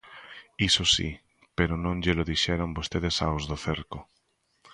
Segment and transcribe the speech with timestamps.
[0.67, 1.09] Iso si,
[1.57, 3.99] pero non llelo dixeron vostedes aos do cerco.